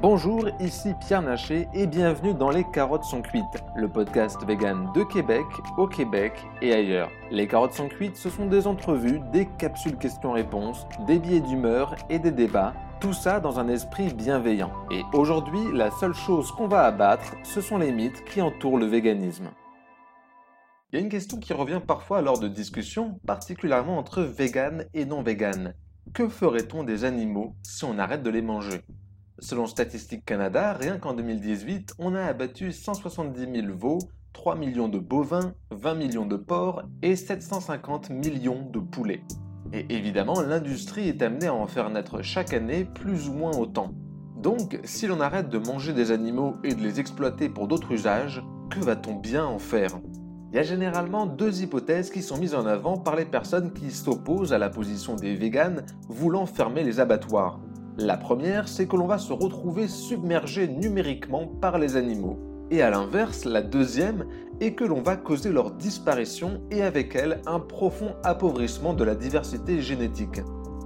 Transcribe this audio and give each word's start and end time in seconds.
Bonjour, 0.00 0.48
ici 0.60 0.94
Pierre 1.00 1.22
Naché 1.22 1.66
et 1.74 1.88
bienvenue 1.88 2.32
dans 2.32 2.50
Les 2.50 2.62
Carottes 2.62 3.02
sont 3.02 3.20
cuites, 3.20 3.64
le 3.74 3.88
podcast 3.88 4.40
vegan 4.46 4.92
de 4.94 5.02
Québec, 5.02 5.44
au 5.76 5.88
Québec 5.88 6.34
et 6.62 6.72
ailleurs. 6.72 7.10
Les 7.32 7.48
Carottes 7.48 7.72
sont 7.72 7.88
cuites, 7.88 8.16
ce 8.16 8.30
sont 8.30 8.46
des 8.46 8.68
entrevues, 8.68 9.18
des 9.32 9.48
capsules 9.58 9.96
questions-réponses, 9.96 10.86
des 11.08 11.18
billets 11.18 11.40
d'humeur 11.40 11.96
et 12.10 12.20
des 12.20 12.30
débats, 12.30 12.74
tout 13.00 13.12
ça 13.12 13.40
dans 13.40 13.58
un 13.58 13.66
esprit 13.66 14.14
bienveillant. 14.14 14.70
Et 14.92 15.02
aujourd'hui, 15.12 15.64
la 15.74 15.90
seule 15.90 16.14
chose 16.14 16.52
qu'on 16.52 16.68
va 16.68 16.84
abattre, 16.84 17.34
ce 17.42 17.60
sont 17.60 17.78
les 17.78 17.90
mythes 17.90 18.24
qui 18.24 18.40
entourent 18.40 18.78
le 18.78 18.86
véganisme. 18.86 19.50
Il 20.92 20.96
y 20.96 21.02
a 21.02 21.04
une 21.04 21.10
question 21.10 21.38
qui 21.38 21.52
revient 21.52 21.80
parfois 21.84 22.22
lors 22.22 22.38
de 22.38 22.46
discussions, 22.46 23.18
particulièrement 23.26 23.98
entre 23.98 24.22
vegan 24.22 24.84
et 24.94 25.06
non 25.06 25.24
vegan. 25.24 25.74
Que 26.14 26.28
ferait-on 26.28 26.84
des 26.84 27.02
animaux 27.02 27.56
si 27.64 27.84
on 27.84 27.98
arrête 27.98 28.22
de 28.22 28.30
les 28.30 28.42
manger? 28.42 28.84
Selon 29.40 29.66
Statistique 29.66 30.24
Canada, 30.24 30.72
rien 30.72 30.98
qu'en 30.98 31.14
2018, 31.14 31.94
on 32.00 32.16
a 32.16 32.22
abattu 32.22 32.72
170 32.72 33.62
000 33.62 33.72
veaux, 33.72 33.98
3 34.32 34.56
millions 34.56 34.88
de 34.88 34.98
bovins, 34.98 35.54
20 35.70 35.94
millions 35.94 36.26
de 36.26 36.36
porcs 36.36 36.82
et 37.02 37.14
750 37.14 38.10
millions 38.10 38.68
de 38.68 38.80
poulets. 38.80 39.22
Et 39.72 39.86
évidemment, 39.94 40.40
l'industrie 40.42 41.08
est 41.08 41.22
amenée 41.22 41.46
à 41.46 41.54
en 41.54 41.68
faire 41.68 41.88
naître 41.88 42.20
chaque 42.20 42.52
année 42.52 42.84
plus 42.84 43.28
ou 43.28 43.32
moins 43.32 43.56
autant. 43.56 43.94
Donc, 44.42 44.80
si 44.82 45.06
l'on 45.06 45.20
arrête 45.20 45.48
de 45.48 45.58
manger 45.58 45.92
des 45.92 46.10
animaux 46.10 46.56
et 46.64 46.74
de 46.74 46.82
les 46.82 46.98
exploiter 46.98 47.48
pour 47.48 47.68
d'autres 47.68 47.92
usages, 47.92 48.42
que 48.70 48.80
va-t-on 48.80 49.14
bien 49.14 49.44
en 49.44 49.60
faire? 49.60 50.00
Il 50.50 50.56
y 50.56 50.58
a 50.58 50.64
généralement 50.64 51.26
deux 51.26 51.62
hypothèses 51.62 52.10
qui 52.10 52.22
sont 52.22 52.38
mises 52.38 52.54
en 52.56 52.66
avant 52.66 52.96
par 52.98 53.14
les 53.14 53.26
personnes 53.26 53.72
qui 53.72 53.92
s'opposent 53.92 54.52
à 54.52 54.58
la 54.58 54.70
position 54.70 55.14
des 55.14 55.36
véganes 55.36 55.84
voulant 56.08 56.46
fermer 56.46 56.82
les 56.82 56.98
abattoirs. 56.98 57.60
La 58.00 58.16
première, 58.16 58.68
c'est 58.68 58.86
que 58.86 58.94
l'on 58.94 59.08
va 59.08 59.18
se 59.18 59.32
retrouver 59.32 59.88
submergé 59.88 60.68
numériquement 60.68 61.48
par 61.48 61.78
les 61.78 61.96
animaux. 61.96 62.38
Et 62.70 62.80
à 62.80 62.90
l'inverse, 62.90 63.44
la 63.44 63.60
deuxième 63.60 64.24
est 64.60 64.74
que 64.74 64.84
l'on 64.84 65.02
va 65.02 65.16
causer 65.16 65.50
leur 65.50 65.72
disparition 65.72 66.60
et 66.70 66.82
avec 66.82 67.16
elle 67.16 67.40
un 67.46 67.58
profond 67.58 68.14
appauvrissement 68.22 68.94
de 68.94 69.02
la 69.02 69.16
diversité 69.16 69.82
génétique. 69.82 70.42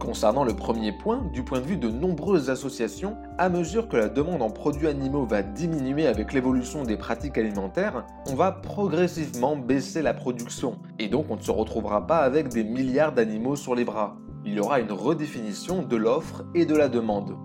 Concernant 0.00 0.42
le 0.42 0.56
premier 0.56 0.90
point, 0.90 1.30
du 1.32 1.44
point 1.44 1.60
de 1.60 1.66
vue 1.66 1.76
de 1.76 1.90
nombreuses 1.90 2.50
associations, 2.50 3.16
à 3.38 3.48
mesure 3.50 3.88
que 3.88 3.96
la 3.96 4.08
demande 4.08 4.42
en 4.42 4.50
produits 4.50 4.88
animaux 4.88 5.26
va 5.26 5.44
diminuer 5.44 6.08
avec 6.08 6.32
l'évolution 6.32 6.82
des 6.82 6.96
pratiques 6.96 7.38
alimentaires, 7.38 8.04
on 8.28 8.34
va 8.34 8.50
progressivement 8.50 9.54
baisser 9.56 10.02
la 10.02 10.12
production, 10.12 10.80
et 10.98 11.06
donc 11.06 11.26
on 11.30 11.36
ne 11.36 11.40
se 11.40 11.52
retrouvera 11.52 12.08
pas 12.08 12.18
avec 12.18 12.48
des 12.48 12.64
milliards 12.64 13.12
d'animaux 13.12 13.54
sur 13.54 13.76
les 13.76 13.84
bras 13.84 14.16
il 14.46 14.54
y 14.54 14.60
aura 14.60 14.80
une 14.80 14.92
redéfinition 14.92 15.82
de 15.82 15.96
l'offre 15.96 16.44
et 16.54 16.64
de 16.64 16.76
la 16.76 16.88
demande. 16.88 17.36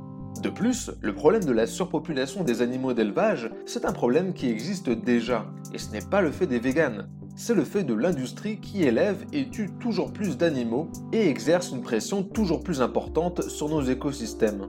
De 0.41 0.49
plus, 0.49 0.91
le 1.01 1.13
problème 1.13 1.43
de 1.43 1.51
la 1.51 1.67
surpopulation 1.67 2.43
des 2.43 2.61
animaux 2.61 2.93
d'élevage, 2.93 3.49
c'est 3.65 3.85
un 3.85 3.91
problème 3.91 4.33
qui 4.33 4.49
existe 4.49 4.89
déjà, 4.89 5.45
et 5.73 5.77
ce 5.77 5.91
n'est 5.91 6.07
pas 6.09 6.21
le 6.21 6.31
fait 6.31 6.47
des 6.47 6.59
véganes, 6.59 7.09
c'est 7.35 7.55
le 7.55 7.63
fait 7.63 7.83
de 7.83 7.93
l'industrie 7.93 8.59
qui 8.59 8.83
élève 8.83 9.25
et 9.33 9.49
tue 9.49 9.69
toujours 9.79 10.13
plus 10.13 10.37
d'animaux 10.37 10.89
et 11.11 11.27
exerce 11.27 11.71
une 11.71 11.81
pression 11.81 12.23
toujours 12.23 12.63
plus 12.63 12.81
importante 12.81 13.41
sur 13.41 13.67
nos 13.67 13.81
écosystèmes. 13.81 14.67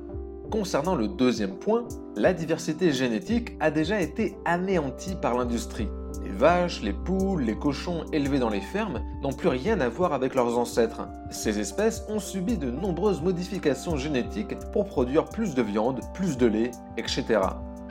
Concernant 0.50 0.94
le 0.94 1.08
deuxième 1.08 1.58
point, 1.58 1.86
la 2.16 2.32
diversité 2.32 2.92
génétique 2.92 3.56
a 3.60 3.70
déjà 3.70 4.00
été 4.00 4.36
anéantie 4.44 5.16
par 5.20 5.36
l'industrie. 5.36 5.88
Les 6.32 6.38
vaches, 6.38 6.80
les 6.80 6.94
poules, 6.94 7.42
les 7.42 7.56
cochons 7.56 8.04
élevés 8.10 8.38
dans 8.38 8.48
les 8.48 8.62
fermes 8.62 9.02
n'ont 9.22 9.34
plus 9.34 9.48
rien 9.48 9.78
à 9.80 9.90
voir 9.90 10.14
avec 10.14 10.34
leurs 10.34 10.56
ancêtres. 10.56 11.06
Ces 11.30 11.58
espèces 11.58 12.06
ont 12.08 12.20
subi 12.20 12.56
de 12.56 12.70
nombreuses 12.70 13.20
modifications 13.20 13.98
génétiques 13.98 14.58
pour 14.72 14.86
produire 14.86 15.26
plus 15.26 15.54
de 15.54 15.60
viande, 15.60 16.00
plus 16.14 16.38
de 16.38 16.46
lait, 16.46 16.70
etc. 16.96 17.40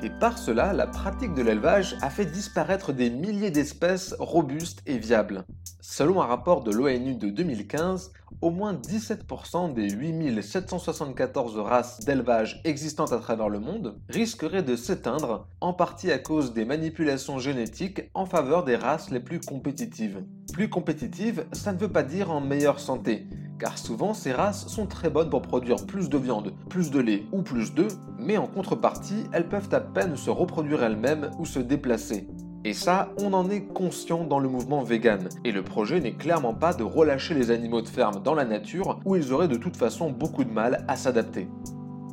Et 0.04 0.10
par 0.10 0.40
cela, 0.40 0.74
la 0.74 0.88
pratique 0.88 1.36
de 1.36 1.44
l'élevage 1.44 1.96
a 2.02 2.10
fait 2.10 2.26
disparaître 2.26 2.92
des 2.92 3.12
milliers 3.12 3.52
d'espèces 3.52 4.16
robustes 4.18 4.82
et 4.88 4.98
viables. 4.98 5.46
Selon 5.80 6.24
un 6.24 6.26
rapport 6.26 6.64
de 6.64 6.72
l'ONU 6.72 7.14
de 7.14 7.30
2015, 7.30 8.12
au 8.42 8.50
moins 8.50 8.74
17% 8.74 9.74
des 9.76 9.90
8774 9.90 11.60
races 11.60 12.00
d'élevage 12.00 12.62
existantes 12.64 13.14
à 13.14 13.20
travers 13.20 13.50
le 13.50 13.60
monde 13.60 14.00
risqueraient 14.10 14.64
de 14.64 14.76
s'éteindre, 14.76 15.48
en 15.60 15.74
partie 15.74 16.12
à 16.12 16.18
cause 16.18 16.54
des 16.54 16.66
manipulations 16.66 17.38
génétiques 17.38 18.10
en 18.16 18.26
faveur 18.26 18.64
des 18.64 18.78
races 18.78 19.12
les 19.12 19.20
plus 19.20 19.40
compétitives. 19.40 20.24
Plus 20.52 20.70
compétitives, 20.70 21.46
ça 21.52 21.74
ne 21.74 21.78
veut 21.78 21.92
pas 21.92 22.04
dire 22.04 22.32
en 22.32 22.42
meilleure 22.42 22.80
santé, 22.80 23.28
car 23.62 23.78
souvent 23.78 24.16
ces 24.16 24.32
races 24.32 24.66
sont 24.68 24.88
très 24.88 25.12
bonnes 25.12 25.30
pour 25.30 25.44
produire 25.44 25.86
plus 25.86 26.10
de 26.10 26.18
viande, 26.18 26.52
plus 26.68 26.90
de 26.90 27.00
lait 27.00 27.26
ou 27.32 27.44
plus 27.44 27.76
d'œufs, 27.76 27.96
mais 28.18 28.36
en 28.38 28.48
contrepartie, 28.48 29.28
elles 29.32 29.48
peuvent 29.48 29.70
à 29.72 29.80
peine 29.80 30.16
se 30.16 30.32
reproduire 30.32 30.84
elles-mêmes 30.84 31.30
ou 31.38 31.46
se 31.46 31.60
déplacer. 31.60 32.28
Et 32.66 32.74
ça, 32.74 33.10
on 33.20 33.34
en 33.34 33.52
est 33.52 33.62
conscient 33.62 34.24
dans 34.24 34.40
le 34.40 34.50
mouvement 34.50 34.82
vegan, 34.82 35.30
et 35.46 35.52
le 35.52 35.64
projet 35.64 36.00
n'est 36.00 36.16
clairement 36.16 36.56
pas 36.56 36.74
de 36.74 36.84
relâcher 36.84 37.36
les 37.36 37.52
animaux 37.52 37.84
de 37.84 37.88
ferme 37.88 38.24
dans 38.24 38.34
la 38.34 38.46
nature 38.46 39.00
où 39.06 39.16
ils 39.16 39.32
auraient 39.32 39.48
de 39.48 39.58
toute 39.58 39.78
façon 39.78 40.10
beaucoup 40.10 40.44
de 40.44 40.52
mal 40.52 40.84
à 40.88 40.96
s'adapter. 40.96 41.48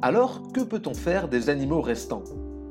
Alors, 0.02 0.42
que 0.52 0.60
peut-on 0.60 0.92
faire 0.92 1.28
des 1.28 1.48
animaux 1.48 1.80
restants? 1.80 2.24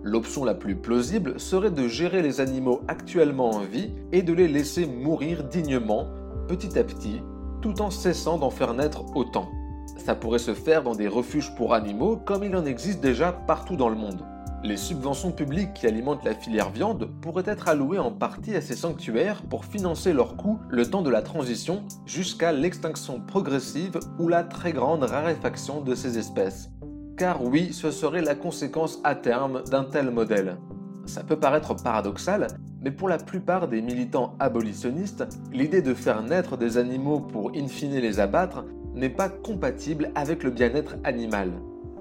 L'option 0.04 0.46
la 0.46 0.54
plus 0.54 0.76
plausible 0.76 1.40
serait 1.40 1.72
de 1.72 1.88
gérer 1.88 2.22
les 2.22 2.42
animaux 2.42 2.82
actuellement 2.88 3.50
en 3.50 3.62
vie 3.62 3.92
et 4.12 4.22
de 4.22 4.34
les 4.34 4.48
laisser 4.48 4.86
mourir 4.86 5.46
dignement, 5.46 6.06
petit 6.48 6.78
à 6.78 6.84
petit, 6.84 7.22
tout 7.62 7.82
en 7.82 7.90
cessant 7.90 8.38
d'en 8.38 8.50
faire 8.50 8.74
naître 8.74 9.16
autant. 9.16 9.50
Ça 9.98 10.16
pourrait 10.16 10.40
se 10.40 10.54
faire 10.54 10.84
dans 10.84 10.96
des 10.96 11.08
refuges 11.08 11.54
pour 11.56 11.74
animaux 11.74 12.18
comme 12.18 12.44
il 12.44 12.56
en 12.56 12.66
existe 12.66 13.02
déjà 13.02 13.32
partout 13.32 13.76
dans 13.76 13.90
le 13.90 13.96
monde. 13.96 14.26
Les 14.64 14.78
subventions 14.78 15.32
publiques 15.32 15.74
qui 15.76 15.86
alimentent 15.86 16.26
la 16.26 16.34
filière 16.34 16.72
viande 16.72 17.10
pourraient 17.22 17.44
être 17.46 17.68
allouées 17.68 18.00
en 18.00 18.12
partie 18.12 18.56
à 18.56 18.62
ces 18.62 18.76
sanctuaires 18.76 19.44
pour 19.44 19.66
financer 19.66 20.14
leurs 20.14 20.36
coûts 20.36 20.60
le 20.70 20.90
temps 20.90 21.04
de 21.04 21.12
la 21.12 21.22
transition 21.22 21.84
jusqu'à 22.06 22.52
l'extinction 22.52 23.22
progressive 23.22 24.00
ou 24.18 24.28
la 24.28 24.44
très 24.44 24.74
grande 24.74 25.04
raréfaction 25.04 25.82
de 25.82 25.94
ces 25.94 26.18
espèces. 26.18 26.70
Car 27.18 27.44
oui, 27.44 27.72
ce 27.72 27.92
serait 27.92 28.22
la 28.22 28.36
conséquence 28.36 29.00
à 29.04 29.16
terme 29.16 29.64
d'un 29.66 29.84
tel 29.84 30.10
modèle. 30.10 30.58
Ça 31.06 31.24
peut 31.24 31.40
paraître 31.40 31.76
paradoxal, 31.76 32.48
mais 32.82 32.92
pour 32.92 33.10
la 33.10 33.18
plupart 33.18 33.68
des 33.68 33.82
militants 33.82 34.36
abolitionnistes, 34.40 35.26
l'idée 35.52 35.82
de 35.82 35.94
faire 35.94 36.22
naître 36.22 36.58
des 36.58 36.78
animaux 36.78 37.20
pour 37.20 37.52
in 37.56 37.68
fine 37.68 37.96
les 37.96 38.20
abattre 38.20 38.66
n'est 38.94 39.10
pas 39.10 39.30
compatible 39.30 40.12
avec 40.16 40.44
le 40.44 40.52
bien-être 40.52 40.96
animal. 41.04 41.52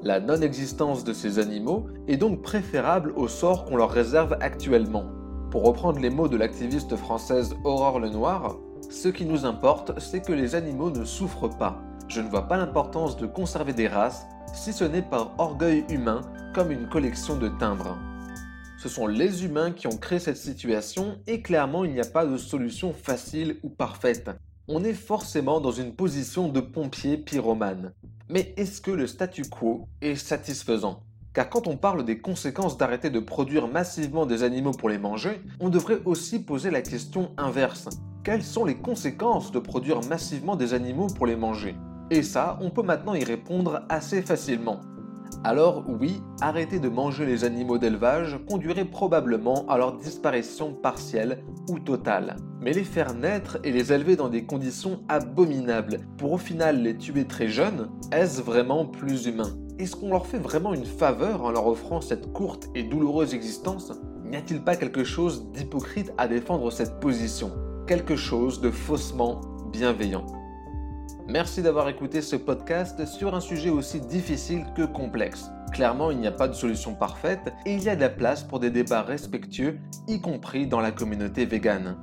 La 0.02 0.20
non-existence 0.20 1.04
de 1.04 1.12
ces 1.12 1.38
animaux 1.38 1.86
est 2.06 2.16
donc 2.16 2.42
préférable 2.42 3.12
au 3.16 3.28
sort 3.28 3.64
qu'on 3.64 3.76
leur 3.76 3.90
réserve 3.90 4.36
actuellement. 4.40 5.04
Pour 5.50 5.64
reprendre 5.64 6.00
les 6.00 6.10
mots 6.10 6.28
de 6.28 6.36
l'activiste 6.36 6.96
française 6.96 7.54
Aurore 7.64 7.98
Lenoir, 7.98 8.58
ce 8.90 9.08
qui 9.08 9.24
nous 9.24 9.46
importe, 9.46 9.98
c'est 9.98 10.20
que 10.20 10.32
les 10.32 10.54
animaux 10.54 10.90
ne 10.90 11.04
souffrent 11.04 11.48
pas. 11.48 11.82
Je 12.08 12.20
ne 12.20 12.28
vois 12.28 12.46
pas 12.46 12.56
l'importance 12.56 13.16
de 13.16 13.26
conserver 13.26 13.72
des 13.72 13.88
races, 13.88 14.26
si 14.52 14.72
ce 14.72 14.84
n'est 14.84 15.02
par 15.02 15.32
orgueil 15.38 15.84
humain, 15.88 16.20
comme 16.54 16.70
une 16.70 16.88
collection 16.88 17.36
de 17.36 17.48
timbres. 17.48 17.98
Ce 18.78 18.90
sont 18.90 19.06
les 19.06 19.44
humains 19.44 19.72
qui 19.72 19.86
ont 19.86 19.96
créé 19.96 20.18
cette 20.18 20.36
situation 20.36 21.18
et 21.26 21.40
clairement 21.40 21.84
il 21.84 21.92
n'y 21.92 22.00
a 22.00 22.04
pas 22.04 22.26
de 22.26 22.36
solution 22.36 22.92
facile 22.92 23.56
ou 23.62 23.70
parfaite. 23.70 24.30
On 24.68 24.84
est 24.84 24.92
forcément 24.92 25.60
dans 25.60 25.70
une 25.72 25.94
position 25.94 26.48
de 26.48 26.60
pompier 26.60 27.16
pyromane. 27.16 27.92
Mais 28.28 28.52
est-ce 28.56 28.82
que 28.82 28.90
le 28.90 29.06
statu 29.06 29.42
quo 29.48 29.88
est 30.02 30.16
satisfaisant? 30.16 31.00
Car 31.32 31.48
quand 31.48 31.66
on 31.68 31.76
parle 31.76 32.04
des 32.04 32.18
conséquences 32.18 32.76
d'arrêter 32.76 33.08
de 33.08 33.20
produire 33.20 33.68
massivement 33.68 34.26
des 34.26 34.42
animaux 34.42 34.72
pour 34.72 34.88
les 34.88 34.98
manger, 34.98 35.40
on 35.60 35.68
devrait 35.68 36.00
aussi 36.04 36.38
poser 36.40 36.70
la 36.70 36.82
question 36.82 37.32
inverse. 37.38 37.88
Quelles 38.24 38.42
sont 38.42 38.64
les 38.64 38.76
conséquences 38.76 39.52
de 39.52 39.58
produire 39.58 40.00
massivement 40.08 40.56
des 40.56 40.74
animaux 40.74 41.06
pour 41.06 41.26
les 41.26 41.36
manger? 41.36 41.76
Et 42.10 42.22
ça, 42.22 42.58
on 42.60 42.70
peut 42.70 42.82
maintenant 42.82 43.14
y 43.14 43.24
répondre 43.24 43.84
assez 43.88 44.22
facilement. 44.22 44.80
Alors 45.44 45.84
oui, 45.88 46.22
arrêter 46.40 46.80
de 46.80 46.88
manger 46.88 47.24
les 47.24 47.44
animaux 47.44 47.78
d'élevage 47.78 48.38
conduirait 48.48 48.84
probablement 48.84 49.64
à 49.68 49.78
leur 49.78 49.96
disparition 49.96 50.72
partielle 50.72 51.44
ou 51.70 51.78
totale. 51.78 52.36
Mais 52.60 52.72
les 52.72 52.84
faire 52.84 53.14
naître 53.14 53.58
et 53.62 53.70
les 53.70 53.92
élever 53.92 54.16
dans 54.16 54.28
des 54.28 54.44
conditions 54.44 55.02
abominables 55.08 56.00
pour 56.18 56.32
au 56.32 56.38
final 56.38 56.82
les 56.82 56.96
tuer 56.96 57.26
très 57.26 57.48
jeunes, 57.48 57.88
est-ce 58.12 58.42
vraiment 58.42 58.86
plus 58.86 59.26
humain? 59.26 59.56
Est-ce 59.78 59.94
qu'on 59.94 60.10
leur 60.10 60.26
fait 60.26 60.38
vraiment 60.38 60.74
une 60.74 60.86
faveur 60.86 61.44
en 61.44 61.50
leur 61.50 61.66
offrant 61.66 62.00
cette 62.00 62.32
courte 62.32 62.68
et 62.74 62.82
douloureuse 62.82 63.34
existence? 63.34 63.92
N'y 64.24 64.36
a-t-il 64.36 64.62
pas 64.62 64.74
quelque 64.74 65.04
chose 65.04 65.52
d'hypocrite 65.52 66.12
à 66.18 66.26
défendre 66.26 66.72
cette 66.72 66.98
position? 66.98 67.52
Quelque 67.86 68.16
chose 68.16 68.60
de 68.60 68.70
faussement 68.70 69.40
bienveillant 69.70 70.26
Merci 71.28 71.60
d'avoir 71.60 71.88
écouté 71.88 72.22
ce 72.22 72.36
podcast 72.36 73.04
sur 73.04 73.34
un 73.34 73.40
sujet 73.40 73.70
aussi 73.70 74.00
difficile 74.00 74.64
que 74.76 74.82
complexe. 74.82 75.50
Clairement, 75.72 76.12
il 76.12 76.18
n'y 76.18 76.28
a 76.28 76.32
pas 76.32 76.46
de 76.46 76.54
solution 76.54 76.94
parfaite 76.94 77.52
et 77.66 77.74
il 77.74 77.82
y 77.82 77.88
a 77.88 77.96
de 77.96 78.00
la 78.00 78.08
place 78.08 78.44
pour 78.44 78.60
des 78.60 78.70
débats 78.70 79.02
respectueux, 79.02 79.78
y 80.06 80.20
compris 80.20 80.68
dans 80.68 80.80
la 80.80 80.92
communauté 80.92 81.44
végane. 81.44 81.96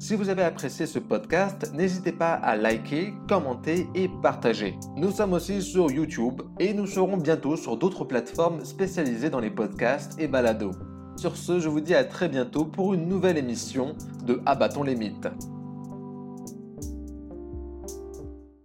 Si 0.00 0.16
vous 0.16 0.28
avez 0.28 0.42
apprécié 0.42 0.86
ce 0.86 0.98
podcast, 0.98 1.72
n'hésitez 1.72 2.10
pas 2.10 2.34
à 2.34 2.56
liker, 2.56 3.14
commenter 3.28 3.86
et 3.94 4.10
partager. 4.22 4.76
Nous 4.96 5.12
sommes 5.12 5.34
aussi 5.34 5.62
sur 5.62 5.90
YouTube 5.92 6.42
et 6.58 6.74
nous 6.74 6.88
serons 6.88 7.16
bientôt 7.16 7.56
sur 7.56 7.76
d'autres 7.76 8.04
plateformes 8.04 8.64
spécialisées 8.64 9.30
dans 9.30 9.40
les 9.40 9.52
podcasts 9.52 10.20
et 10.20 10.26
balados. 10.26 10.72
Sur 11.16 11.36
ce, 11.36 11.60
je 11.60 11.68
vous 11.68 11.80
dis 11.80 11.94
à 11.94 12.02
très 12.02 12.28
bientôt 12.28 12.64
pour 12.64 12.92
une 12.92 13.06
nouvelle 13.06 13.38
émission 13.38 13.94
de 14.26 14.42
Abattons 14.44 14.82
les 14.82 14.96
mythes. 14.96 15.28